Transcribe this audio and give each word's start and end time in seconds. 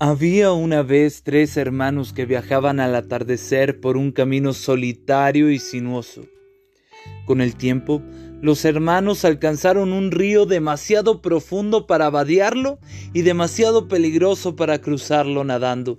Había 0.00 0.52
una 0.52 0.84
vez 0.84 1.24
tres 1.24 1.56
hermanos 1.56 2.12
que 2.12 2.24
viajaban 2.24 2.78
al 2.78 2.94
atardecer 2.94 3.80
por 3.80 3.96
un 3.96 4.12
camino 4.12 4.52
solitario 4.52 5.50
y 5.50 5.58
sinuoso. 5.58 6.24
Con 7.26 7.40
el 7.40 7.56
tiempo, 7.56 8.00
los 8.40 8.64
hermanos 8.64 9.24
alcanzaron 9.24 9.92
un 9.92 10.12
río 10.12 10.46
demasiado 10.46 11.20
profundo 11.20 11.88
para 11.88 12.10
vadearlo 12.10 12.78
y 13.12 13.22
demasiado 13.22 13.88
peligroso 13.88 14.54
para 14.54 14.80
cruzarlo 14.80 15.42
nadando. 15.42 15.98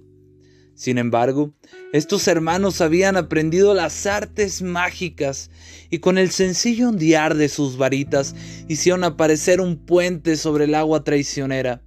Sin 0.75 0.97
embargo, 0.97 1.53
estos 1.91 2.25
hermanos 2.29 2.79
habían 2.79 3.17
aprendido 3.17 3.73
las 3.73 4.05
artes 4.05 4.61
mágicas 4.61 5.51
y 5.89 5.99
con 5.99 6.17
el 6.17 6.31
sencillo 6.31 6.87
ondear 6.87 7.35
de 7.35 7.49
sus 7.49 7.75
varitas 7.75 8.33
hicieron 8.69 9.03
aparecer 9.03 9.59
un 9.59 9.75
puente 9.75 10.37
sobre 10.37 10.63
el 10.63 10.75
agua 10.75 11.03
traicionera. 11.03 11.83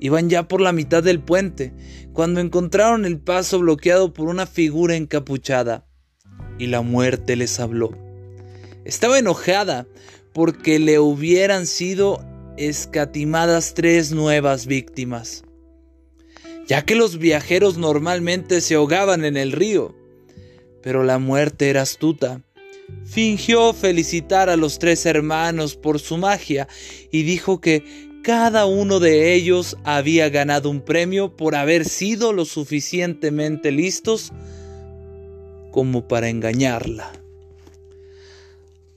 Iban 0.00 0.28
ya 0.28 0.46
por 0.48 0.60
la 0.60 0.72
mitad 0.72 1.02
del 1.02 1.20
puente, 1.20 1.72
cuando 2.12 2.40
encontraron 2.40 3.04
el 3.04 3.18
paso 3.18 3.58
bloqueado 3.58 4.12
por 4.12 4.28
una 4.28 4.46
figura 4.46 4.96
encapuchada, 4.96 5.86
y 6.58 6.66
la 6.66 6.82
muerte 6.82 7.36
les 7.36 7.58
habló. 7.60 7.96
Estaba 8.84 9.18
enojada 9.18 9.86
porque 10.32 10.78
le 10.78 10.98
hubieran 10.98 11.66
sido 11.66 12.24
escatimadas 12.56 13.74
tres 13.74 14.12
nuevas 14.12 14.66
víctimas, 14.66 15.44
ya 16.66 16.84
que 16.84 16.94
los 16.94 17.18
viajeros 17.18 17.78
normalmente 17.78 18.60
se 18.60 18.74
ahogaban 18.74 19.24
en 19.24 19.36
el 19.36 19.52
río. 19.52 19.94
Pero 20.82 21.04
la 21.04 21.18
muerte 21.18 21.68
era 21.68 21.82
astuta. 21.82 22.42
Fingió 23.04 23.72
felicitar 23.72 24.48
a 24.48 24.56
los 24.56 24.78
tres 24.78 25.04
hermanos 25.06 25.74
por 25.74 25.98
su 25.98 26.16
magia 26.16 26.68
y 27.10 27.24
dijo 27.24 27.60
que 27.60 28.05
cada 28.26 28.66
uno 28.66 28.98
de 28.98 29.34
ellos 29.34 29.76
había 29.84 30.28
ganado 30.30 30.68
un 30.68 30.80
premio 30.80 31.36
por 31.36 31.54
haber 31.54 31.84
sido 31.84 32.32
lo 32.32 32.44
suficientemente 32.44 33.70
listos 33.70 34.32
como 35.70 36.08
para 36.08 36.28
engañarla. 36.28 37.12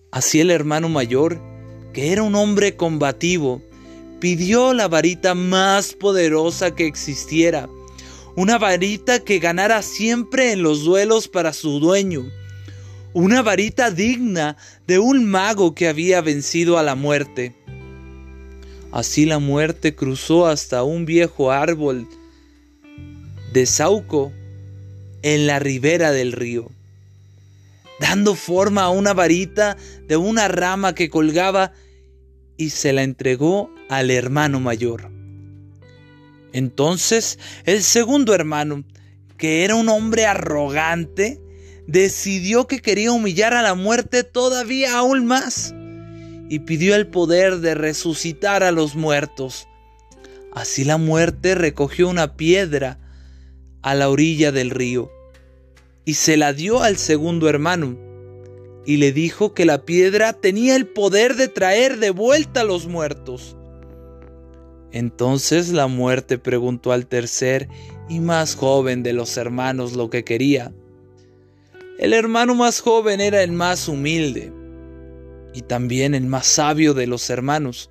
Así 0.09 0.39
el 0.39 0.49
hermano 0.49 0.89
mayor, 0.89 1.39
que 1.93 2.11
era 2.11 2.23
un 2.23 2.33
hombre 2.33 2.75
combativo, 2.75 3.61
pidió 4.19 4.73
la 4.73 4.87
varita 4.87 5.35
más 5.35 5.93
poderosa 5.93 6.73
que 6.73 6.87
existiera, 6.87 7.69
una 8.35 8.57
varita 8.57 9.19
que 9.19 9.37
ganara 9.37 9.83
siempre 9.83 10.53
en 10.53 10.63
los 10.63 10.83
duelos 10.83 11.27
para 11.27 11.53
su 11.53 11.79
dueño, 11.79 12.25
una 13.13 13.43
varita 13.43 13.91
digna 13.91 14.57
de 14.87 14.97
un 14.97 15.23
mago 15.23 15.75
que 15.75 15.87
había 15.87 16.19
vencido 16.21 16.79
a 16.79 16.83
la 16.83 16.95
muerte. 16.95 17.58
Así 18.91 19.25
la 19.25 19.37
muerte 19.37 19.93
cruzó 19.93 20.47
hasta 20.47 20.83
un 20.83 21.05
viejo 21.05 21.51
árbol 21.51 22.07
de 23.53 23.65
sauco 23.65 24.31
en 25.21 25.45
la 25.45 25.59
ribera 25.59 26.11
del 26.11 26.31
río, 26.31 26.71
dando 27.99 28.33
forma 28.33 28.83
a 28.83 28.89
una 28.89 29.13
varita 29.13 29.77
de 30.07 30.17
una 30.17 30.47
rama 30.47 30.95
que 30.95 31.09
colgaba 31.09 31.71
y 32.57 32.71
se 32.71 32.91
la 32.91 33.03
entregó 33.03 33.69
al 33.89 34.09
hermano 34.09 34.59
mayor. 34.59 35.11
Entonces 36.51 37.37
el 37.65 37.83
segundo 37.83 38.33
hermano, 38.33 38.83
que 39.37 39.65
era 39.65 39.75
un 39.75 39.87
hombre 39.89 40.25
arrogante, 40.25 41.39
decidió 41.85 42.65
que 42.65 42.79
quería 42.79 43.11
humillar 43.11 43.53
a 43.53 43.61
la 43.61 43.75
muerte 43.75 44.23
todavía 44.23 44.97
aún 44.97 45.25
más 45.25 45.75
y 46.49 46.59
pidió 46.59 46.95
el 46.95 47.07
poder 47.07 47.59
de 47.59 47.75
resucitar 47.75 48.63
a 48.63 48.71
los 48.71 48.95
muertos. 48.95 49.67
Así 50.51 50.83
la 50.83 50.97
muerte 50.97 51.53
recogió 51.53 52.09
una 52.09 52.35
piedra 52.35 52.97
a 53.83 53.93
la 53.93 54.09
orilla 54.09 54.51
del 54.51 54.71
río 54.71 55.11
y 56.05 56.15
se 56.15 56.35
la 56.37 56.51
dio 56.53 56.81
al 56.81 56.97
segundo 56.97 57.47
hermano 57.47 57.97
y 58.83 58.97
le 58.97 59.11
dijo 59.11 59.53
que 59.53 59.65
la 59.65 59.85
piedra 59.85 60.33
tenía 60.33 60.75
el 60.75 60.87
poder 60.87 61.35
de 61.35 61.47
traer 61.47 61.99
de 61.99 62.09
vuelta 62.09 62.61
a 62.61 62.65
los 62.65 62.87
muertos. 62.87 63.55
Entonces 64.91 65.69
la 65.69 65.85
muerte 65.85 66.39
preguntó 66.39 66.91
al 66.91 67.05
tercer 67.05 67.69
y 68.09 68.19
más 68.19 68.55
joven 68.55 69.03
de 69.03 69.13
los 69.13 69.37
hermanos 69.37 69.93
lo 69.93 70.09
que 70.09 70.23
quería. 70.23 70.73
El 71.99 72.13
hermano 72.13 72.55
más 72.55 72.79
joven 72.79 73.21
era 73.21 73.43
el 73.43 73.51
más 73.51 73.87
humilde 73.87 74.51
y 75.53 75.61
también 75.61 76.15
el 76.15 76.25
más 76.27 76.47
sabio 76.47 76.93
de 76.93 77.07
los 77.07 77.29
hermanos, 77.29 77.89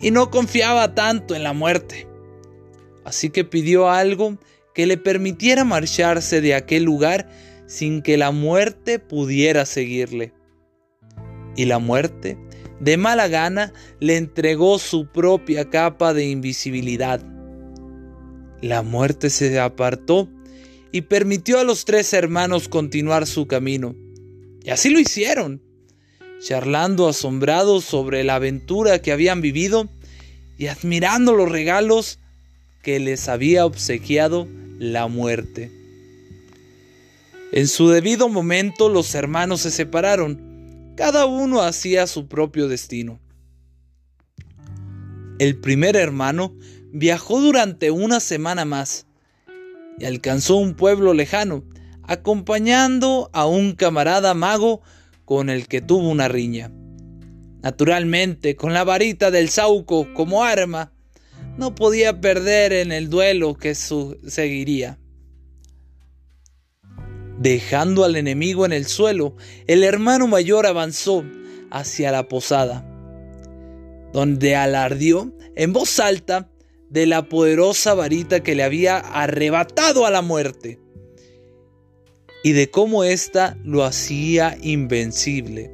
y 0.00 0.10
no 0.10 0.30
confiaba 0.30 0.94
tanto 0.94 1.34
en 1.34 1.42
la 1.42 1.52
muerte. 1.52 2.06
Así 3.04 3.30
que 3.30 3.44
pidió 3.44 3.90
algo 3.90 4.38
que 4.74 4.86
le 4.86 4.96
permitiera 4.96 5.64
marcharse 5.64 6.40
de 6.40 6.54
aquel 6.54 6.84
lugar 6.84 7.28
sin 7.66 8.02
que 8.02 8.16
la 8.16 8.30
muerte 8.30 8.98
pudiera 8.98 9.66
seguirle. 9.66 10.32
Y 11.56 11.66
la 11.66 11.78
muerte, 11.78 12.36
de 12.80 12.96
mala 12.96 13.28
gana, 13.28 13.72
le 14.00 14.16
entregó 14.16 14.78
su 14.78 15.06
propia 15.06 15.70
capa 15.70 16.12
de 16.12 16.26
invisibilidad. 16.26 17.20
La 18.60 18.82
muerte 18.82 19.30
se 19.30 19.58
apartó 19.60 20.28
y 20.90 21.02
permitió 21.02 21.60
a 21.60 21.64
los 21.64 21.84
tres 21.84 22.12
hermanos 22.12 22.68
continuar 22.68 23.26
su 23.26 23.46
camino. 23.46 23.94
Y 24.62 24.70
así 24.70 24.90
lo 24.90 24.98
hicieron 24.98 25.63
charlando 26.44 27.08
asombrados 27.08 27.84
sobre 27.84 28.22
la 28.22 28.34
aventura 28.34 29.00
que 29.00 29.12
habían 29.12 29.40
vivido 29.40 29.88
y 30.58 30.66
admirando 30.66 31.32
los 31.32 31.50
regalos 31.50 32.18
que 32.82 33.00
les 33.00 33.30
había 33.30 33.64
obsequiado 33.64 34.46
la 34.78 35.06
muerte. 35.06 35.72
En 37.50 37.66
su 37.66 37.88
debido 37.88 38.28
momento 38.28 38.90
los 38.90 39.14
hermanos 39.14 39.62
se 39.62 39.70
separaron, 39.70 40.92
cada 40.96 41.24
uno 41.24 41.62
hacía 41.62 42.06
su 42.06 42.28
propio 42.28 42.68
destino. 42.68 43.20
El 45.38 45.56
primer 45.56 45.96
hermano 45.96 46.54
viajó 46.92 47.40
durante 47.40 47.90
una 47.90 48.20
semana 48.20 48.66
más 48.66 49.06
y 49.98 50.04
alcanzó 50.04 50.56
un 50.56 50.74
pueblo 50.74 51.14
lejano, 51.14 51.64
acompañando 52.02 53.30
a 53.32 53.46
un 53.46 53.72
camarada 53.72 54.34
mago 54.34 54.82
con 55.24 55.50
el 55.50 55.68
que 55.68 55.80
tuvo 55.80 56.08
una 56.08 56.28
riña. 56.28 56.70
Naturalmente, 57.62 58.56
con 58.56 58.74
la 58.74 58.84
varita 58.84 59.30
del 59.30 59.48
Sauco 59.48 60.12
como 60.12 60.44
arma, 60.44 60.92
no 61.56 61.74
podía 61.74 62.20
perder 62.20 62.72
en 62.72 62.92
el 62.92 63.08
duelo 63.08 63.54
que 63.54 63.74
seguiría. 63.74 64.98
Dejando 67.38 68.04
al 68.04 68.16
enemigo 68.16 68.66
en 68.66 68.72
el 68.72 68.86
suelo, 68.86 69.36
el 69.66 69.82
hermano 69.82 70.26
mayor 70.26 70.66
avanzó 70.66 71.24
hacia 71.70 72.12
la 72.12 72.28
posada, 72.28 72.86
donde 74.12 74.56
alardió 74.56 75.34
en 75.56 75.72
voz 75.72 75.98
alta 76.00 76.50
de 76.90 77.06
la 77.06 77.28
poderosa 77.28 77.94
varita 77.94 78.40
que 78.42 78.54
le 78.54 78.62
había 78.62 78.98
arrebatado 78.98 80.06
a 80.06 80.10
la 80.10 80.22
muerte 80.22 80.83
y 82.44 82.52
de 82.52 82.70
cómo 82.70 83.04
ésta 83.04 83.56
lo 83.64 83.84
hacía 83.84 84.58
invencible. 84.62 85.72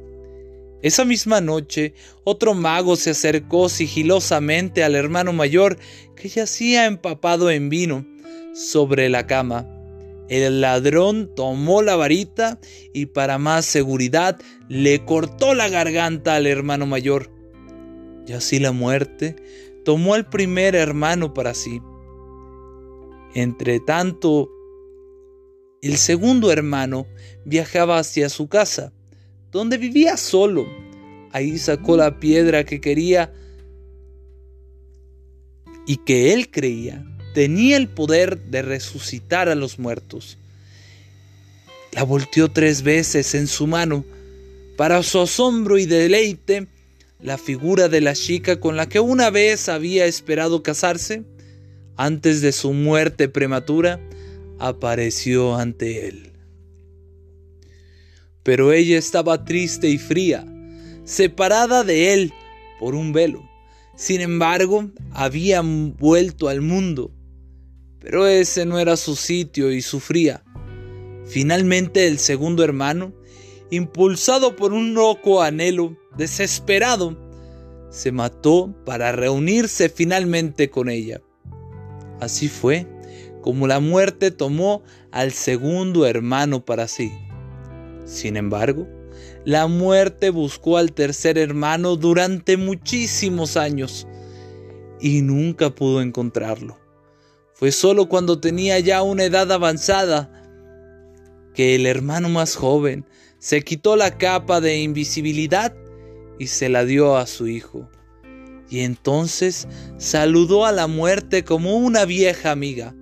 Esa 0.81 1.03
misma 1.03 1.41
noche, 1.41 1.93
otro 2.23 2.53
mago 2.53 2.95
se 2.95 3.11
acercó 3.11 3.67
sigilosamente 3.67 4.83
al 4.83 4.95
hermano 4.95 5.33
mayor 5.33 5.77
que 6.15 6.29
yacía 6.29 6.85
empapado 6.85 7.51
en 7.51 7.67
vino 7.69 8.05
sobre 8.55 9.09
la 9.09 9.27
cama. 9.27 9.67
El 10.29 10.61
ladrón 10.61 11.29
tomó 11.35 11.81
la 11.81 11.97
varita 11.97 12.57
y 12.93 13.07
para 13.07 13.37
más 13.37 13.65
seguridad 13.65 14.39
le 14.69 15.03
cortó 15.03 15.53
la 15.53 15.67
garganta 15.67 16.35
al 16.35 16.47
hermano 16.47 16.85
mayor. 16.85 17.29
Y 18.25 18.31
así 18.31 18.59
la 18.59 18.71
muerte 18.71 19.35
tomó 19.83 20.13
al 20.13 20.29
primer 20.29 20.75
hermano 20.75 21.33
para 21.33 21.53
sí. 21.53 21.81
Entre 23.35 23.81
tanto, 23.81 24.49
el 25.81 25.97
segundo 25.97 26.51
hermano 26.51 27.07
viajaba 27.43 27.97
hacia 27.97 28.29
su 28.29 28.47
casa, 28.47 28.91
donde 29.51 29.77
vivía 29.77 30.15
solo. 30.15 30.67
Ahí 31.31 31.57
sacó 31.57 31.97
la 31.97 32.19
piedra 32.19 32.63
que 32.63 32.79
quería 32.79 33.33
y 35.87 35.97
que 35.97 36.33
él 36.33 36.51
creía 36.51 37.03
tenía 37.33 37.77
el 37.77 37.87
poder 37.87 38.39
de 38.39 38.61
resucitar 38.61 39.49
a 39.49 39.55
los 39.55 39.79
muertos. 39.79 40.37
La 41.91 42.03
volteó 42.03 42.49
tres 42.49 42.83
veces 42.83 43.33
en 43.35 43.47
su 43.47 43.67
mano. 43.67 44.05
Para 44.77 45.03
su 45.03 45.19
asombro 45.19 45.77
y 45.77 45.85
deleite, 45.85 46.67
la 47.19 47.37
figura 47.37 47.87
de 47.87 48.01
la 48.01 48.13
chica 48.13 48.59
con 48.59 48.75
la 48.75 48.87
que 48.87 48.99
una 48.99 49.29
vez 49.29 49.69
había 49.69 50.05
esperado 50.05 50.63
casarse, 50.63 51.23
antes 51.97 52.41
de 52.41 52.51
su 52.51 52.73
muerte 52.73 53.29
prematura, 53.29 53.99
apareció 54.67 55.55
ante 55.55 56.07
él. 56.07 56.33
Pero 58.43 58.73
ella 58.73 58.97
estaba 58.97 59.45
triste 59.45 59.89
y 59.89 59.97
fría, 59.97 60.45
separada 61.03 61.83
de 61.83 62.13
él 62.13 62.33
por 62.79 62.95
un 62.95 63.13
velo. 63.13 63.47
Sin 63.95 64.21
embargo, 64.21 64.89
había 65.11 65.61
vuelto 65.61 66.47
al 66.47 66.61
mundo 66.61 67.11
pero 68.01 68.25
ese 68.25 68.65
no 68.65 68.79
era 68.79 68.97
su 68.97 69.15
sitio 69.15 69.71
y 69.71 69.81
sufría. 69.81 70.43
Finalmente 71.27 72.07
el 72.07 72.17
segundo 72.17 72.63
hermano, 72.63 73.13
impulsado 73.69 74.55
por 74.55 74.73
un 74.73 74.95
loco 74.95 75.43
anhelo, 75.43 75.95
desesperado, 76.17 77.15
se 77.91 78.11
mató 78.11 78.75
para 78.85 79.11
reunirse 79.11 79.87
finalmente 79.87 80.71
con 80.71 80.89
ella. 80.89 81.21
Así 82.19 82.49
fue 82.49 82.87
como 83.41 83.67
la 83.67 83.79
muerte 83.79 84.31
tomó 84.31 84.83
al 85.11 85.31
segundo 85.31 86.05
hermano 86.05 86.63
para 86.63 86.87
sí. 86.87 87.11
Sin 88.05 88.37
embargo, 88.37 88.87
la 89.45 89.67
muerte 89.67 90.29
buscó 90.29 90.77
al 90.77 90.93
tercer 90.93 91.37
hermano 91.37 91.95
durante 91.95 92.57
muchísimos 92.57 93.57
años 93.57 94.07
y 94.99 95.21
nunca 95.21 95.71
pudo 95.71 96.01
encontrarlo. 96.01 96.77
Fue 97.53 97.71
solo 97.71 98.07
cuando 98.07 98.39
tenía 98.39 98.79
ya 98.79 99.01
una 99.01 99.23
edad 99.23 99.51
avanzada 99.51 100.31
que 101.53 101.75
el 101.75 101.85
hermano 101.85 102.29
más 102.29 102.55
joven 102.55 103.05
se 103.39 103.63
quitó 103.63 103.95
la 103.95 104.17
capa 104.17 104.61
de 104.61 104.79
invisibilidad 104.81 105.73
y 106.39 106.47
se 106.47 106.69
la 106.69 106.85
dio 106.85 107.17
a 107.17 107.25
su 107.27 107.47
hijo. 107.47 107.89
Y 108.69 108.81
entonces 108.81 109.67
saludó 109.97 110.65
a 110.65 110.71
la 110.71 110.87
muerte 110.87 111.43
como 111.43 111.75
una 111.77 112.05
vieja 112.05 112.51
amiga. 112.51 112.95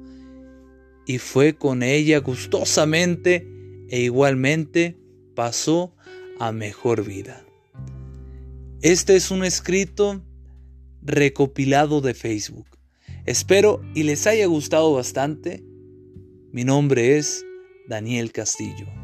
Y 1.10 1.18
fue 1.18 1.56
con 1.56 1.82
ella 1.82 2.20
gustosamente 2.20 3.48
e 3.90 4.02
igualmente 4.02 4.96
pasó 5.34 5.96
a 6.40 6.52
mejor 6.52 7.04
vida. 7.04 7.44
Este 8.84 9.16
es 9.16 9.32
un 9.32 9.44
escrito 9.44 10.24
recopilado 11.02 12.02
de 12.02 12.14
Facebook. 12.14 12.68
Espero 13.26 13.82
y 13.96 14.04
les 14.04 14.28
haya 14.28 14.46
gustado 14.46 14.94
bastante. 14.94 15.64
Mi 16.52 16.64
nombre 16.64 17.18
es 17.18 17.44
Daniel 17.88 18.32
Castillo. 18.32 18.99